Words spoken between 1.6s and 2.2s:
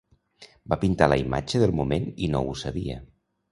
del moment